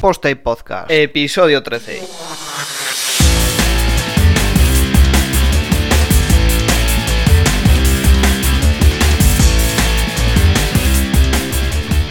[0.00, 2.87] Post Podcast, episodio 13.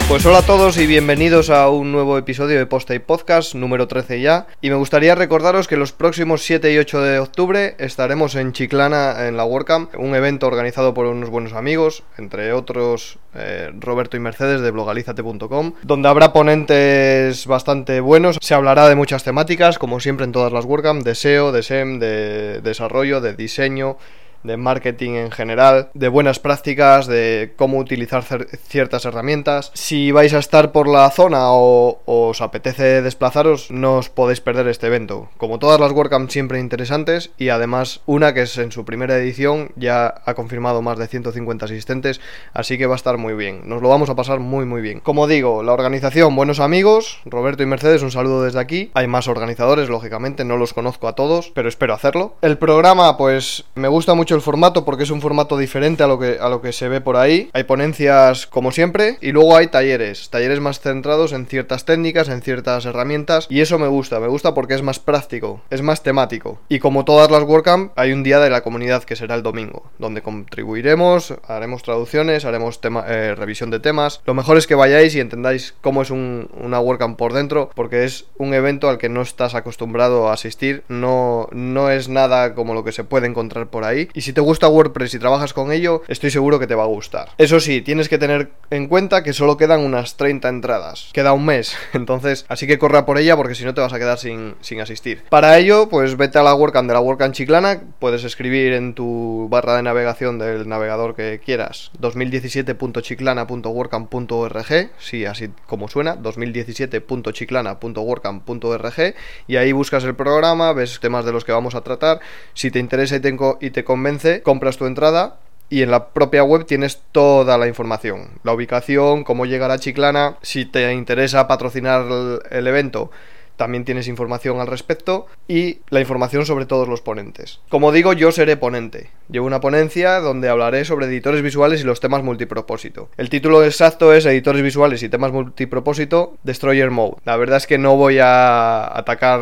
[0.08, 4.22] Pues hola a todos y bienvenidos a un nuevo episodio de Post Podcast, número 13
[4.22, 4.46] ya.
[4.62, 9.26] Y me gustaría recordaros que los próximos 7 y 8 de octubre estaremos en Chiclana
[9.28, 14.20] en la WordCamp, un evento organizado por unos buenos amigos, entre otros eh, Roberto y
[14.20, 18.38] Mercedes de blogalizate.com, donde habrá ponentes bastante buenos.
[18.40, 21.98] Se hablará de muchas temáticas, como siempre en todas las WordCamp, de SEO, de SEM,
[21.98, 23.98] de desarrollo, de diseño
[24.42, 29.70] de marketing en general, de buenas prácticas, de cómo utilizar ciertas herramientas.
[29.74, 34.68] Si vais a estar por la zona o, os apetece desplazaros, no os podéis perder
[34.68, 35.28] este evento.
[35.36, 39.70] Como todas las WordCamp siempre interesantes y además una que es en su primera edición
[39.76, 42.20] ya ha confirmado más de 150 asistentes,
[42.52, 43.62] así que va a estar muy bien.
[43.64, 45.00] Nos lo vamos a pasar muy muy bien.
[45.00, 48.90] Como digo, la organización, buenos amigos, Roberto y Mercedes, un saludo desde aquí.
[48.94, 52.34] Hay más organizadores, lógicamente, no los conozco a todos, pero espero hacerlo.
[52.42, 56.18] El programa, pues me gusta mucho el formato porque es un formato diferente a lo
[56.18, 57.50] que, a lo que se ve por ahí.
[57.52, 62.42] Hay ponencias como siempre y luego hay talleres, talleres más centrados en ciertas técnicas, en
[62.42, 66.58] ciertas herramientas y eso me gusta, me gusta porque es más práctico, es más temático.
[66.68, 69.84] Y como todas las WordCamp, hay un día de la comunidad que será el domingo,
[69.98, 74.20] donde contribuiremos, haremos traducciones, haremos tema, eh, revisión de temas.
[74.26, 78.04] Lo mejor es que vayáis y entendáis cómo es un, una WordCamp por dentro, porque
[78.04, 82.74] es un evento al que no estás acostumbrado a asistir, no, no es nada como
[82.74, 84.08] lo que se puede encontrar por ahí.
[84.18, 86.88] Y si te gusta WordPress y trabajas con ello, estoy seguro que te va a
[86.88, 87.28] gustar.
[87.38, 91.10] Eso sí, tienes que tener en cuenta que solo quedan unas 30 entradas.
[91.12, 93.98] Queda un mes, entonces así que corra por ella porque si no te vas a
[94.00, 95.22] quedar sin, sin asistir.
[95.28, 99.46] Para ello, pues vete a la WordCamp de la WordCamp Chiclana, puedes escribir en tu
[99.48, 109.14] barra de navegación del navegador que quieras 2017.chiclana.wordcamp.org, sí, así como suena, 2017.chiclana.wordcamp.org
[109.46, 112.18] y ahí buscas el programa, ves temas de los que vamos a tratar,
[112.52, 113.20] si te interesa y
[113.60, 114.07] y te convence,
[114.42, 115.36] compras tu entrada
[115.70, 120.36] y en la propia web tienes toda la información, la ubicación, cómo llegar a Chiclana,
[120.42, 122.06] si te interesa patrocinar
[122.50, 123.10] el, evento,
[123.58, 127.60] también tienes información al respecto y la información sobre todos los ponentes.
[127.68, 129.10] Como digo, yo seré ponente.
[129.28, 133.10] Llevo una ponencia donde hablaré sobre editores visuales y los temas multipropósito.
[133.18, 137.16] El título exacto es Editores visuales y temas multipropósito Destroyer Mode.
[137.24, 139.40] La verdad es que no voy a atacar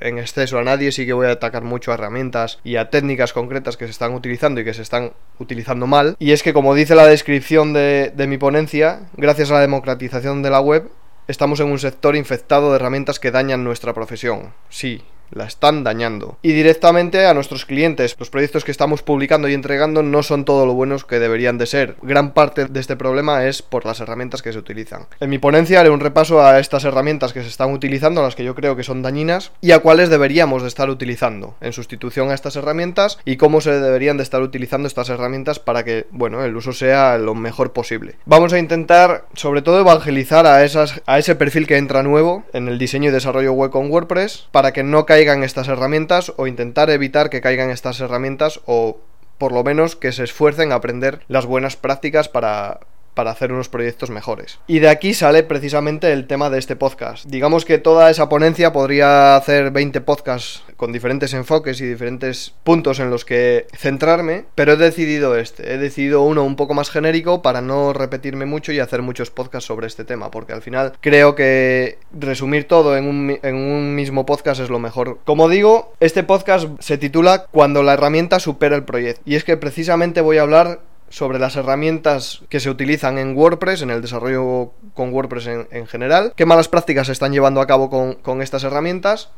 [0.00, 3.32] en exceso a nadie, sí que voy a atacar mucho a herramientas y a técnicas
[3.32, 6.16] concretas que se están utilizando y que se están utilizando mal.
[6.18, 10.42] Y es que como dice la descripción de, de mi ponencia, gracias a la democratización
[10.42, 10.90] de la web,
[11.28, 14.52] Estamos en un sector infectado de herramientas que dañan nuestra profesión.
[14.68, 16.36] Sí, la están dañando.
[16.42, 20.66] Y directamente a nuestros clientes, los proyectos que estamos publicando y entregando no son todo
[20.66, 21.96] lo buenos que deberían de ser.
[22.02, 25.06] Gran parte de este problema es por las herramientas que se utilizan.
[25.20, 28.44] En mi ponencia haré un repaso a estas herramientas que se están utilizando, las que
[28.44, 32.34] yo creo que son dañinas, y a cuáles deberíamos de estar utilizando en sustitución a
[32.34, 36.56] estas herramientas y cómo se deberían de estar utilizando estas herramientas para que, bueno, el
[36.56, 38.16] uso sea lo mejor posible.
[38.24, 42.68] Vamos a intentar, sobre todo, evangelizar a, esas, a ese perfil que entra nuevo en
[42.68, 46.48] el diseño y desarrollo web con WordPress para que no caiga caigan estas herramientas o
[46.48, 48.98] intentar evitar que caigan estas herramientas o
[49.38, 52.80] por lo menos que se esfuercen a aprender las buenas prácticas para,
[53.14, 54.58] para hacer unos proyectos mejores.
[54.66, 57.24] Y de aquí sale precisamente el tema de este podcast.
[57.26, 62.98] Digamos que toda esa ponencia podría hacer 20 podcasts con diferentes enfoques y diferentes puntos
[62.98, 65.74] en los que centrarme, pero he decidido este.
[65.74, 69.66] He decidido uno un poco más genérico para no repetirme mucho y hacer muchos podcasts
[69.66, 74.26] sobre este tema, porque al final creo que resumir todo en un, en un mismo
[74.26, 75.18] podcast es lo mejor.
[75.24, 79.22] Como digo, este podcast se titula Cuando la herramienta supera el proyecto.
[79.24, 80.80] Y es que precisamente voy a hablar
[81.12, 86.32] sobre las herramientas que se utilizan en WordPress, en el desarrollo con WordPress en, general,
[86.36, 89.28] qué malas prácticas se están llevando a cabo con, estas herramientas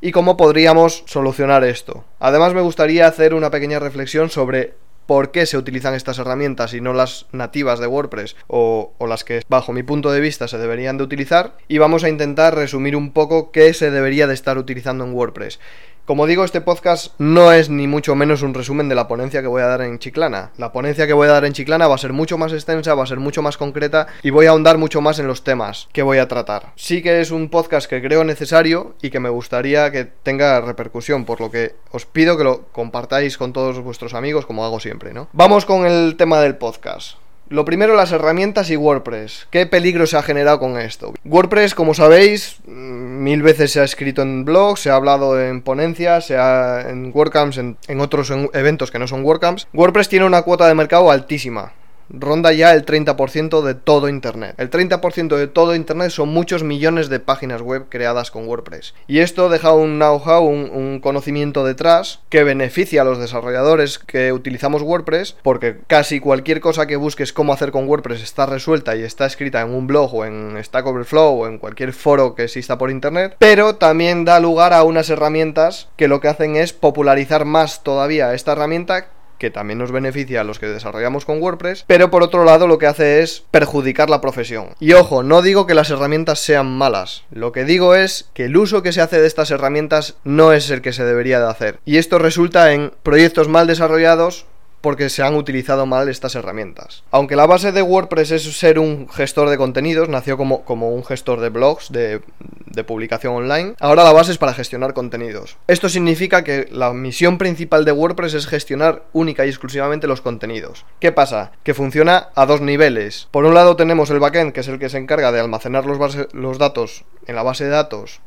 [0.00, 2.04] y cómo podríamos solucionar esto.
[2.20, 4.74] Además me gustaría hacer una pequeña reflexión sobre
[5.06, 9.24] por qué se utilizan estas herramientas y no las nativas de WordPress o, o, las
[9.24, 12.94] que bajo mi punto de vista se deberían de utilizar y vamos a intentar resumir
[12.94, 15.58] un poco qué se debería de estar utilizando en WordPress.
[16.06, 19.46] Como digo, este podcast no es ni mucho menos un resumen de la ponencia que
[19.46, 20.50] voy a dar en Chiclana.
[20.58, 23.04] La ponencia que voy a dar en Chiclana va a ser mucho más extensa, va
[23.04, 26.02] a ser mucho más concreta y voy a ahondar mucho más en los temas que
[26.02, 26.72] voy a tratar.
[26.76, 31.24] Sí que es un podcast que creo necesario y que me gustaría que tenga repercusión,
[31.24, 35.14] por lo que os pido que lo compartáis con todos vuestros amigos como hago siempre,
[35.14, 35.28] ¿no?
[35.32, 37.16] Vamos con el tema del podcast.
[37.48, 39.46] Lo primero, las herramientas y WordPress.
[39.50, 41.12] ¿Qué peligro se ha generado con esto?
[41.24, 45.62] WordPress, como sabéis, mm, mil veces se ha escrito en blogs, se ha hablado en
[45.62, 49.68] ponencias, se ha en WordCamps, en, en otros eventos que no son WordCamps.
[49.72, 51.72] WordPress tiene una cuota de mercado altísima
[52.08, 54.54] ronda ya el 30% de todo Internet.
[54.58, 58.94] El 30% de todo Internet son muchos millones de páginas web creadas con WordPress.
[59.06, 64.82] Y esto deja un know-how, un, conocimiento detrás que beneficia a los desarrolladores que utilizamos
[64.82, 69.26] WordPress, porque casi cualquier cosa que busques cómo hacer con WordPress está resuelta y está
[69.26, 72.90] escrita en un blog o en Stack Overflow o en cualquier foro que exista por
[72.90, 77.82] Internet, pero también da lugar a unas herramientas que lo que hacen es popularizar más
[77.82, 79.08] todavía esta herramienta
[79.44, 82.78] que también nos beneficia a los que desarrollamos con WordPress, pero por otro lado lo
[82.78, 84.68] que hace es perjudicar la profesión.
[84.80, 88.56] Y ojo, no digo que las herramientas sean malas, lo que digo es que el
[88.56, 91.78] uso que se hace de estas herramientas no es el que se debería de hacer.
[91.84, 94.46] Y esto resulta en proyectos mal desarrollados
[94.84, 97.04] porque se han utilizado mal estas herramientas.
[97.10, 101.02] Aunque la base de WordPress es ser un gestor de contenidos, nació como, como un
[101.06, 102.20] gestor de blogs, de,
[102.66, 105.56] de publicación online, ahora la base es para gestionar contenidos.
[105.68, 110.84] Esto significa que la misión principal de WordPress es gestionar única y exclusivamente los contenidos.
[111.00, 111.52] ¿Qué pasa?
[111.62, 113.28] Que funciona a dos niveles.
[113.30, 116.28] Por un lado tenemos el backend, que es el que se encarga de almacenar los,
[116.34, 118.20] los datos en la base de datos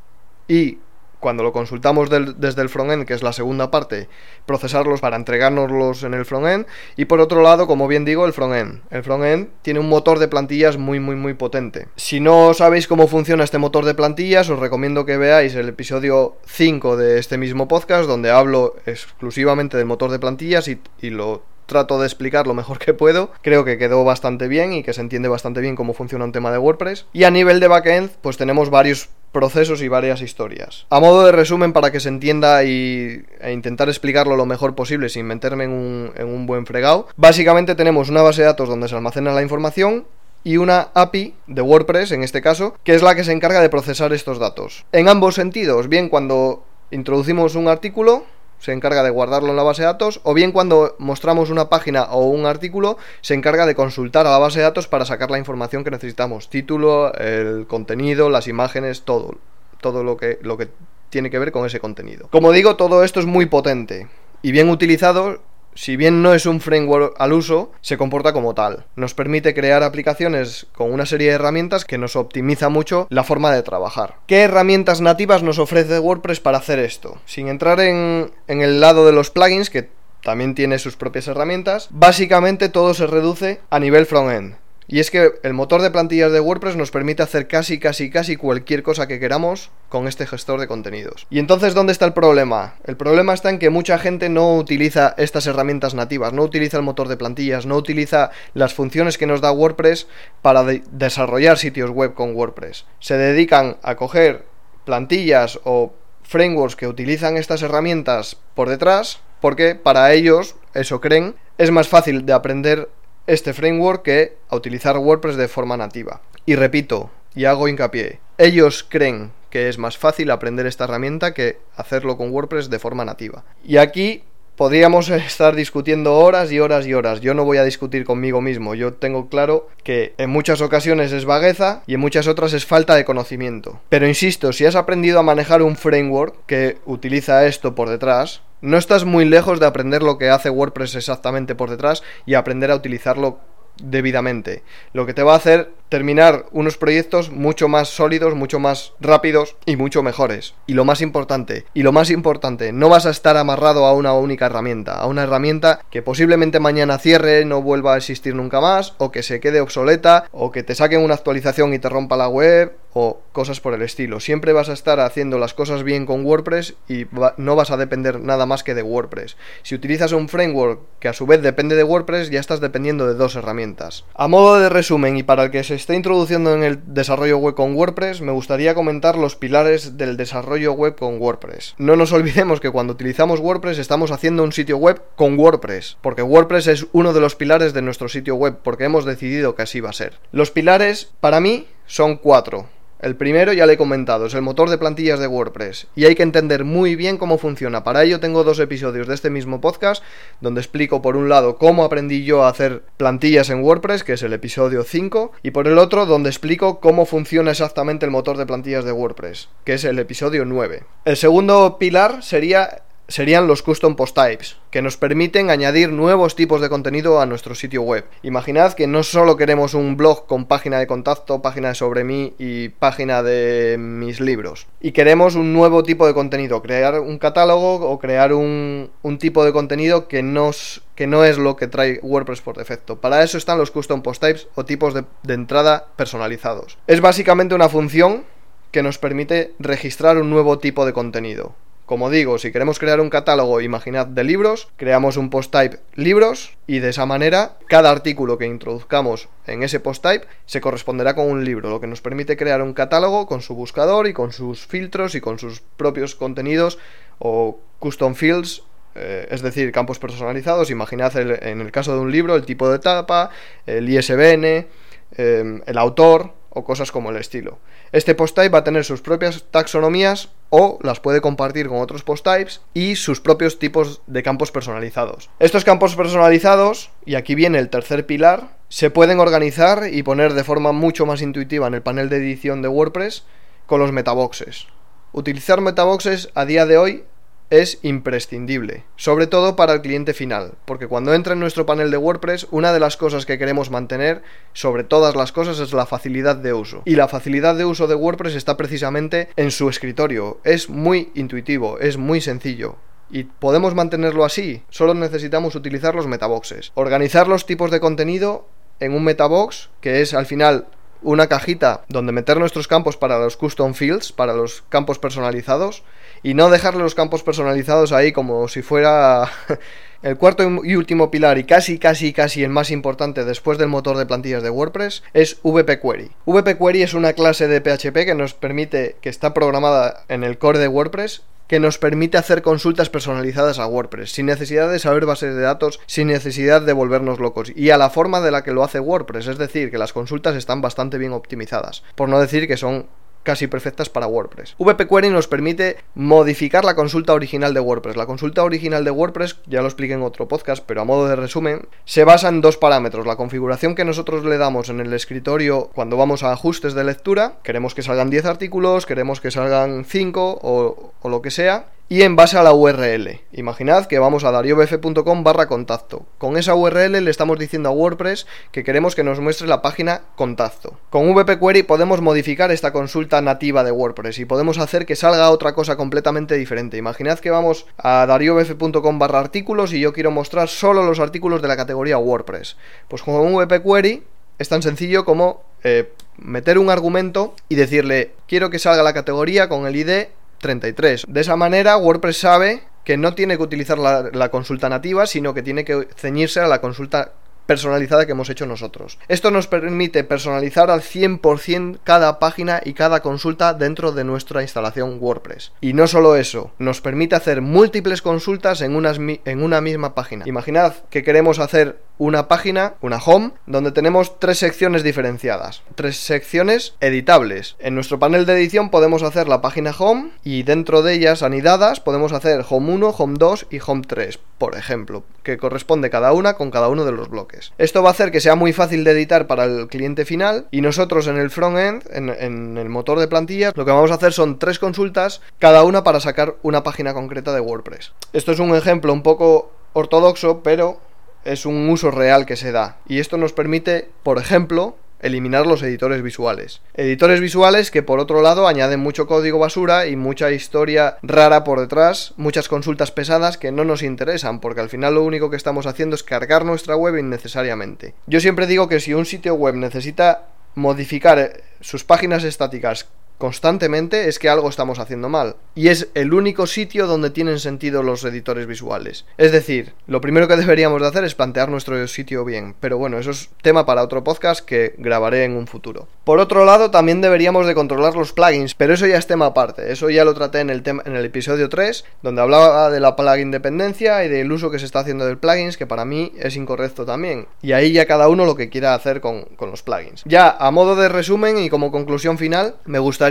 [0.47, 0.79] y
[1.19, 4.07] cuando lo consultamos desde el frontend, que es la segunda parte,
[4.45, 6.65] procesarlos para entregárnoslos en el frontend.
[6.95, 8.81] Y por otro lado, como bien digo, el frontend.
[8.89, 11.87] El frontend tiene un motor de plantillas muy, muy, muy potente.
[11.95, 16.37] Si no sabéis cómo funciona este motor de plantillas, os recomiendo que veáis el episodio
[16.45, 21.43] 5 de este mismo podcast, donde hablo exclusivamente del motor de plantillas y, y lo
[21.67, 23.31] trato de explicar lo mejor que puedo.
[23.41, 26.51] Creo que quedó bastante bien y que se entiende bastante bien cómo funciona un tema
[26.51, 27.05] de WordPress.
[27.13, 30.87] Y a nivel de backend, pues tenemos varios procesos y varias historias.
[30.89, 35.09] A modo de resumen, para que se entienda y, e intentar explicarlo lo mejor posible
[35.09, 38.87] sin meterme en un, en un buen fregado, básicamente tenemos una base de datos donde
[38.87, 40.07] se almacena la información
[40.43, 43.69] y una API de WordPress, en este caso, que es la que se encarga de
[43.69, 44.85] procesar estos datos.
[44.91, 48.25] En ambos sentidos, bien cuando introducimos un artículo,
[48.59, 52.03] se encarga de guardarlo en la base de datos, o bien cuando mostramos una página
[52.03, 55.37] o un artículo, se encarga de consultar a la base de datos para sacar la
[55.37, 59.35] información que necesitamos, título, el contenido, las imágenes, todo,
[59.81, 60.69] todo lo que, lo que
[61.09, 62.27] tiene que ver con ese contenido.
[62.31, 64.07] Como digo, todo esto es muy potente
[64.41, 65.39] y bien utilizado
[65.77, 68.85] si bien no es un framework al uso, se comporta como tal.
[68.95, 73.53] Nos permite crear aplicaciones con una serie de herramientas que nos optimiza mucho la forma
[73.53, 74.15] de trabajar.
[74.25, 77.19] ¿Qué herramientas nativas nos ofrece WordPress para hacer esto?
[77.27, 79.89] Sin entrar en, en el lado de los plugins, que
[80.23, 84.55] también tiene sus propias herramientas, básicamente todo se reduce a nivel front-end.
[84.89, 88.37] Y es que el motor de plantillas de WordPress nos permite hacer casi, casi, casi
[88.37, 91.27] cualquier cosa que queramos con este gestor de contenidos.
[91.29, 92.75] Y entonces, ¿dónde está el problema?
[92.85, 96.83] El problema está en que mucha gente no utiliza estas herramientas nativas, no utiliza el
[96.83, 100.07] motor de plantillas, no utiliza las funciones que nos da WordPress
[100.41, 102.85] para desarrollar sitios web con WordPress.
[102.99, 104.45] Se dedican a coger
[104.85, 105.93] plantillas o
[106.23, 112.25] frameworks que utilizan estas herramientas por detrás, porque para ellos, eso creen, es más fácil
[112.25, 112.89] de aprender
[113.27, 116.21] este framework que a utilizar WordPress de forma nativa.
[116.45, 121.59] Y repito, y hago hincapié, ellos creen que es más fácil aprender esta herramienta que
[121.75, 123.43] hacerlo con WordPress de forma nativa.
[123.63, 124.23] Y aquí
[124.55, 127.21] podríamos estar discutiendo horas y horas y horas.
[127.21, 128.75] Yo no voy a discutir conmigo mismo.
[128.75, 132.95] Yo tengo claro que en muchas ocasiones es vagueza y en muchas otras es falta
[132.95, 133.79] de conocimiento.
[133.89, 138.77] Pero insisto, si has aprendido a manejar un framework que utiliza esto por detrás, no
[138.77, 142.75] estás muy lejos de aprender lo que hace WordPress exactamente por detrás y aprender a
[142.75, 143.39] utilizarlo
[143.81, 144.63] debidamente.
[144.93, 149.55] Lo que te va a hacer terminar unos proyectos mucho más sólidos, mucho más rápidos
[149.65, 150.53] y mucho mejores.
[150.65, 154.13] Y lo más importante, y lo más importante, no vas a estar amarrado a una
[154.13, 158.93] única herramienta, a una herramienta que posiblemente mañana cierre, no vuelva a existir nunca más,
[158.97, 162.29] o que se quede obsoleta, o que te saquen una actualización y te rompa la
[162.29, 164.19] web, o cosas por el estilo.
[164.19, 167.05] Siempre vas a estar haciendo las cosas bien con WordPress y
[167.37, 169.37] no vas a depender nada más que de WordPress.
[169.61, 173.13] Si utilizas un framework que a su vez depende de WordPress, ya estás dependiendo de
[173.13, 174.03] dos herramientas.
[174.15, 177.55] A modo de resumen y para el que se está introduciendo en el desarrollo web
[177.55, 181.75] con WordPress, me gustaría comentar los pilares del desarrollo web con WordPress.
[181.77, 186.23] No nos olvidemos que cuando utilizamos WordPress estamos haciendo un sitio web con WordPress, porque
[186.23, 189.79] WordPress es uno de los pilares de nuestro sitio web, porque hemos decidido que así
[189.79, 190.19] va a ser.
[190.31, 192.67] Los pilares, para mí, son cuatro.
[192.99, 196.15] El primero ya le he comentado, es el motor de plantillas de WordPress y hay
[196.15, 197.83] que entender muy bien cómo funciona.
[197.83, 200.03] Para ello tengo dos episodios de este mismo podcast
[200.41, 204.23] donde explico por un lado cómo aprendí yo a hacer plantillas en WordPress, que es
[204.23, 208.47] el episodio 5, y por el otro donde explico cómo funciona exactamente el motor de
[208.47, 210.83] plantillas de WordPress, que es el episodio 9.
[211.05, 216.61] El segundo pilar sería serían los custom post types, que nos permiten añadir nuevos tipos
[216.61, 218.05] de contenido a nuestro sitio web.
[218.21, 222.69] Imaginad que no solo queremos un blog con página de contacto, página sobre mí y
[222.69, 227.99] página de mis libros, y queremos un nuevo tipo de contenido, crear un catálogo o
[227.99, 232.99] crear un, tipo de contenido que, no es lo que trae WordPress por defecto.
[232.99, 236.77] Para eso están los custom post types o tipos de, de entrada personalizados.
[236.87, 238.25] Es básicamente una función
[238.71, 241.55] que nos permite registrar un nuevo tipo de contenido.
[241.87, 246.57] Como digo, si queremos crear un catálogo, imaginad, de libros, creamos un post type libros
[246.67, 251.27] y de esa manera cada artículo que introduzcamos en ese post type se corresponderá con
[251.27, 254.67] un libro, lo que nos permite crear un catálogo con su buscador y con sus
[254.67, 256.77] filtros y con sus propios contenidos
[257.19, 258.63] o custom fields
[258.95, 260.69] eh, es decir, campos personalizados.
[260.69, 263.29] Imaginad en el caso de un libro el tipo de tapa,
[263.65, 267.59] el ISBN, eh, el autor o cosas como el estilo.
[267.93, 272.03] Este post type va a tener sus propias taxonomías o las puede compartir con otros
[272.03, 275.29] post types y sus propios tipos de campos personalizados.
[275.39, 280.43] Estos campos personalizados, y aquí viene el tercer pilar, se pueden organizar y poner de
[280.43, 283.23] forma mucho más intuitiva en el panel de edición de WordPress
[283.65, 284.67] con los metaboxes.
[285.13, 287.03] Utilizar metaboxes a día de hoy
[287.49, 291.97] es imprescindible, sobre todo para el cliente final, porque cuando entra en nuestro panel de
[291.97, 294.21] WordPress, una de las cosas que queremos mantener
[294.53, 296.81] sobre todas las cosas es la facilidad de uso.
[296.85, 301.79] Y la facilidad de uso de WordPress está precisamente en su escritorio, es muy intuitivo,
[301.79, 302.75] es muy sencillo.
[303.09, 306.71] Y podemos mantenerlo así, solo necesitamos utilizar los metaboxes.
[306.75, 308.47] Organizar los tipos de contenido
[308.79, 310.67] en un metabox, que es al final
[311.01, 315.83] una cajita donde meter nuestros campos para los custom fields, para los campos personalizados,
[316.23, 319.29] y no dejarle los campos personalizados ahí como si fuera
[320.01, 323.97] el cuarto y último pilar y casi casi casi el más importante después del motor
[323.97, 326.11] de plantillas de WordPress es VP Query.
[326.25, 330.37] VP Query es una clase de PHP que nos permite que está programada en el
[330.37, 335.05] core de WordPress que nos permite hacer consultas personalizadas a WordPress, sin necesidad de saber
[335.05, 338.51] bases de datos, sin necesidad de volvernos locos, y a la forma de la que
[338.51, 342.47] lo hace WordPress, es decir, que las consultas están bastante bien optimizadas, por no decir
[342.47, 342.87] que son
[343.27, 344.55] casi perfectas para WordPress.
[344.57, 347.97] VP Query nos permite modificar la consulta original de WordPress.
[347.97, 351.17] La consulta original de WordPress, ya lo expliqué en otro podcast, pero a modo de
[351.17, 353.05] resumen, se basa en dos parámetros.
[353.05, 357.39] La configuración que nosotros le damos en el escritorio cuando vamos a ajustes de lectura,
[357.43, 362.01] queremos que salgan 10 artículos, queremos que salgan 5 o, o lo que sea, y
[362.01, 363.21] en base a la URL.
[363.31, 366.05] Imaginad que vamos a dariobf.com barra contacto.
[366.17, 370.01] Con esa URL le estamos diciendo a WordPress que queremos que nos muestre la página
[370.15, 370.77] contacto.
[370.89, 375.29] Con VP Query podemos modificar esta consulta nativa de WordPress y podemos hacer que salga
[375.29, 376.77] otra cosa completamente diferente.
[376.77, 381.47] Imaginad que vamos a dariobf.com barra artículos y yo quiero mostrar solo los artículos de
[381.47, 382.57] la categoría WordPress.
[382.89, 384.03] Pues con VP Query
[384.39, 389.47] es tan sencillo como eh, meter un argumento y decirle quiero que salga la categoría
[389.47, 390.07] con el ID
[390.39, 391.05] 33.
[391.07, 395.33] De esa manera, WordPress sabe que no tiene que utilizar la, la, consulta nativa, sino
[395.33, 397.11] que tiene que ceñirse a la consulta
[397.47, 398.99] personalizada que hemos hecho nosotros.
[399.07, 404.97] Esto nos permite personalizar al 100% cada página y cada consulta dentro de nuestra instalación
[404.99, 405.53] WordPress.
[405.61, 410.27] Y no solo eso, nos permite hacer múltiples consultas en, una misma página.
[410.27, 416.75] Imaginad que queremos hacer una página, una home, donde tenemos tres secciones diferenciadas, tres secciones
[416.79, 417.55] editables.
[417.59, 421.79] En nuestro panel de edición podemos hacer la página home y dentro de ellas anidadas
[421.79, 426.33] podemos hacer home 1, home 2 y home 3, por ejemplo, que corresponde cada una
[426.35, 427.53] con cada uno de los bloques.
[427.57, 430.61] Esto va a hacer que sea muy fácil de editar para el cliente final y
[430.61, 434.13] nosotros en el front-end, en, en el motor de plantillas, lo que vamos a hacer
[434.13, 437.93] son tres consultas, cada una para sacar una página concreta de WordPress.
[438.13, 440.79] Esto es un ejemplo un poco ortodoxo, pero
[441.23, 442.77] es un uso real que se da.
[442.87, 446.61] Y esto nos permite, por ejemplo, eliminar los editores visuales.
[446.73, 451.59] Editores visuales que por otro lado añaden mucho código basura y mucha historia rara por
[451.59, 455.65] detrás, muchas consultas pesadas que no nos interesan, porque al final lo único que estamos
[455.65, 457.93] haciendo es cargar nuestra web innecesariamente.
[458.07, 460.23] Yo siempre digo que si un sitio web necesita
[460.55, 465.35] modificar eh, sus páginas estáticas constantemente es que algo estamos haciendo mal.
[465.55, 469.05] Y es el único sitio donde tienen sentido los editores visuales.
[469.17, 472.55] Es decir, lo primero que deberíamos de hacer es plantear nuestro sitio bien.
[472.59, 475.87] Pero bueno, eso es tema para otro podcast que grabaré en un futuro.
[476.03, 479.71] Por otro lado, también deberíamos de controlar los plugins, pero eso ya es tema aparte.
[479.71, 483.31] Eso ya lo traté en el, en el episodio 3, donde hablaba de la plugin
[483.31, 486.85] dependencia y del uso que se está haciendo del plugins, que para mí es incorrecto
[486.85, 487.27] también.
[487.41, 490.03] Y ahí ya cada uno lo que quiera hacer con, con los plugins.
[490.05, 493.06] Ya, a modo de resumen y como conclusión final, me gustaría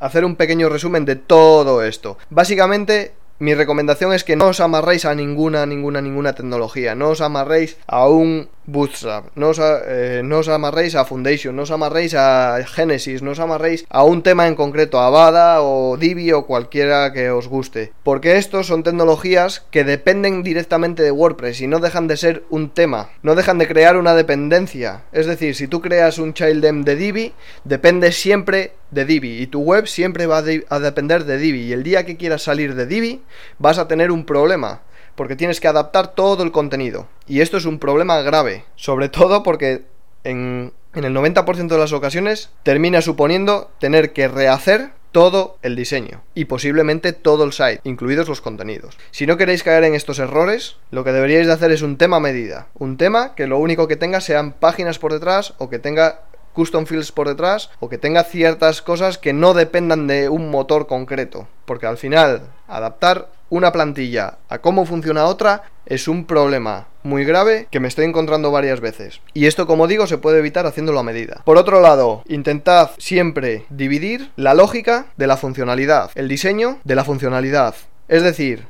[0.00, 2.18] hacer un pequeño resumen de todo esto.
[2.30, 6.94] Básicamente, mi recomendación es que no os amarréis a ninguna, ninguna, ninguna tecnología.
[6.94, 11.64] No os amarréis a un Bootstrap, no os, eh, no os amarréis a Foundation, no
[11.64, 15.96] os amarréis a Genesis, no os amarréis a un tema en concreto, a Bada o
[15.96, 17.96] Divi o cualquiera que os guste.
[18.04, 22.68] Porque estos son tecnologías que dependen directamente de WordPress y no dejan de ser un
[22.68, 25.08] tema, no dejan de crear una dependencia.
[25.12, 27.32] Es decir, si tú creas un childem de Divi,
[27.64, 31.82] depende siempre de Divi y tu web siempre va a depender de Divi y el
[31.82, 33.22] día que quieras salir de Divi
[33.58, 34.80] vas a tener un problema
[35.18, 37.08] porque tienes que adaptar todo el contenido.
[37.26, 39.82] Y esto es un problema grave, sobre todo porque
[40.22, 46.44] en, el 90% de las ocasiones termina suponiendo tener que rehacer todo el diseño y
[46.44, 48.96] posiblemente todo el site, incluidos los contenidos.
[49.10, 52.18] Si no queréis caer en estos errores, lo que deberíais de hacer es un tema
[52.18, 55.80] a medida, un tema que lo único que tenga sean páginas por detrás o que
[55.80, 56.22] tenga
[56.52, 60.86] custom fields por detrás o que tenga ciertas cosas que no dependan de un motor
[60.86, 67.24] concreto, porque al final adaptar una plantilla a cómo funciona otra es un problema muy
[67.24, 69.20] grave que me estoy encontrando varias veces.
[69.32, 71.42] Y esto, como digo, se puede evitar haciéndolo a medida.
[71.44, 77.04] Por otro lado, intentad siempre dividir la lógica de la funcionalidad, el diseño de la
[77.04, 77.74] funcionalidad.
[78.08, 78.66] Es decir,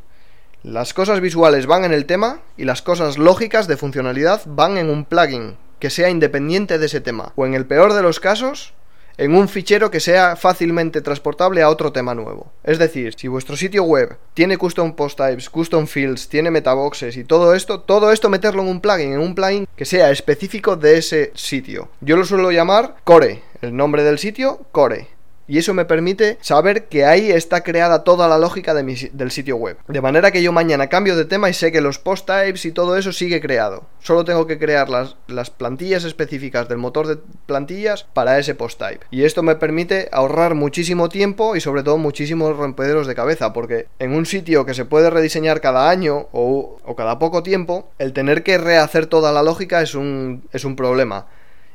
[0.63, 4.91] las cosas visuales van en el tema y las cosas lógicas de funcionalidad van en
[4.91, 7.33] un plugin que sea independiente de ese tema.
[7.37, 8.75] O en el peor de los casos,
[9.19, 12.53] en un fichero que sea fácilmente transportable a otro tema nuevo.
[12.63, 17.25] Es decir, si vuestro sitio web tiene custom post types, custom fields, tiene metaboxes y
[17.25, 20.99] todo esto, todo esto meterlo en un plugin, en un plugin que sea específico de
[20.99, 21.89] ese sitio.
[22.01, 25.09] Yo lo suelo llamar core, el nombre del sitio, core.
[25.49, 29.79] Y eso me permite saber que ahí está creada toda la lógica del sitio web.
[29.89, 32.73] De manera que yo mañana cambio de tema y sé que los post types y
[32.73, 33.85] todo eso sigue creado.
[34.01, 38.79] Solo tengo que crear las, las plantillas específicas del motor de plantillas para ese post
[38.79, 39.07] type.
[39.11, 43.55] Y esto me permite ahorrar muchísimo tiempo y sobre todo muchísimos rompederos de cabeza.
[43.55, 47.91] Porque en un sitio que se puede rediseñar cada año o, o cada poco tiempo,
[47.99, 51.27] el tener que rehacer toda la lógica es un, es un problema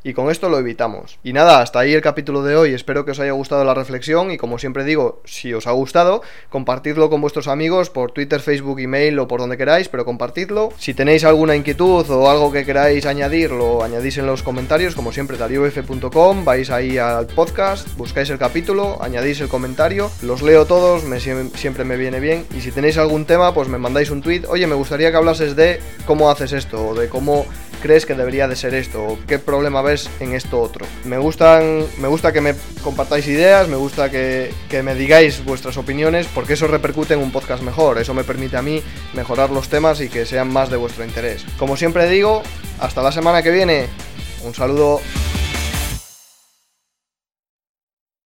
[0.03, 1.17] y con esto lo evitamos.
[1.23, 2.73] Y nada, hasta ahí el capítulo de hoy.
[2.73, 6.21] Espero que os haya gustado la reflexión y como siempre digo, si os ha gustado,
[6.49, 10.69] compartidlo con vuestros amigos por Twitter, Facebook, email o por donde queráis, pero compartidlo.
[10.77, 15.11] Si tenéis alguna inquietud o algo que queráis añadir, lo añadís en los comentarios, como
[15.11, 21.03] siempre, dariof.com, vais ahí al podcast, buscáis el capítulo, añadís el comentario, los leo todos,
[21.03, 22.45] me, siempre me viene bien.
[22.55, 25.55] Y si tenéis algún tema, pues me mandáis un tweet, oye, me gustaría que hablases
[25.55, 27.45] de cómo haces esto, o de cómo
[27.83, 30.85] crees que debería de ser esto, o qué problema ves en esto otro.
[31.03, 35.75] Me gustan, me gusta que me compartáis ideas, me gusta que, que me digáis vuestras
[35.75, 37.97] opiniones, porque eso repercute en un podcast mejor.
[37.97, 38.81] Eso me permite a mí
[39.13, 41.45] mejorar los temas y que sean más de vuestro interés.
[41.59, 42.41] Como siempre digo,
[42.79, 43.87] hasta la semana que viene.
[44.45, 45.01] Un saludo.